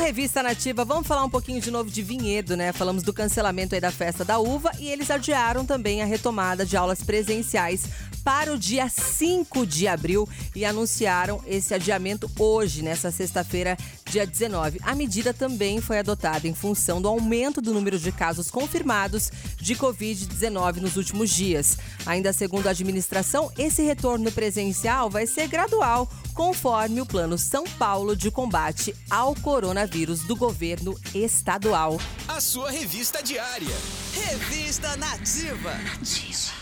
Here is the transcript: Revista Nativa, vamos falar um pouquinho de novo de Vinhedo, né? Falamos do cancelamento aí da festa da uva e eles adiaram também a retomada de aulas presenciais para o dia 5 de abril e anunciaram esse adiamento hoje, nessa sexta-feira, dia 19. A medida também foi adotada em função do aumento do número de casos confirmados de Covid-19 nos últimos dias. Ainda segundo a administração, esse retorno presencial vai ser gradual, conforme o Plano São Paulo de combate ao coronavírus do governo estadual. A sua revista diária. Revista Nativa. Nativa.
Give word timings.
Revista 0.00 0.42
Nativa, 0.42 0.84
vamos 0.84 1.06
falar 1.06 1.22
um 1.24 1.30
pouquinho 1.30 1.60
de 1.60 1.70
novo 1.70 1.90
de 1.90 2.02
Vinhedo, 2.02 2.56
né? 2.56 2.72
Falamos 2.72 3.02
do 3.02 3.12
cancelamento 3.12 3.74
aí 3.74 3.80
da 3.80 3.92
festa 3.92 4.24
da 4.24 4.38
uva 4.38 4.72
e 4.78 4.88
eles 4.88 5.10
adiaram 5.10 5.64
também 5.64 6.00
a 6.00 6.06
retomada 6.06 6.64
de 6.64 6.76
aulas 6.76 7.02
presenciais 7.02 7.84
para 8.22 8.52
o 8.52 8.58
dia 8.58 8.88
5 8.88 9.66
de 9.66 9.88
abril 9.88 10.28
e 10.54 10.64
anunciaram 10.64 11.42
esse 11.46 11.74
adiamento 11.74 12.30
hoje, 12.38 12.82
nessa 12.82 13.10
sexta-feira, 13.10 13.76
dia 14.10 14.26
19. 14.26 14.78
A 14.82 14.94
medida 14.94 15.32
também 15.32 15.80
foi 15.80 15.98
adotada 15.98 16.46
em 16.46 16.54
função 16.54 17.00
do 17.00 17.08
aumento 17.08 17.60
do 17.60 17.72
número 17.72 17.98
de 17.98 18.12
casos 18.12 18.50
confirmados 18.50 19.30
de 19.56 19.74
Covid-19 19.74 20.76
nos 20.76 20.96
últimos 20.96 21.30
dias. 21.30 21.78
Ainda 22.06 22.32
segundo 22.32 22.66
a 22.66 22.70
administração, 22.70 23.50
esse 23.56 23.82
retorno 23.82 24.30
presencial 24.32 25.08
vai 25.08 25.26
ser 25.26 25.48
gradual, 25.48 26.08
conforme 26.34 27.00
o 27.00 27.06
Plano 27.06 27.38
São 27.38 27.64
Paulo 27.64 28.16
de 28.16 28.30
combate 28.30 28.94
ao 29.08 29.34
coronavírus 29.34 30.20
do 30.20 30.36
governo 30.36 30.98
estadual. 31.14 31.98
A 32.28 32.40
sua 32.40 32.70
revista 32.70 33.22
diária. 33.22 33.76
Revista 34.12 34.96
Nativa. 34.96 35.74
Nativa. 35.74 36.59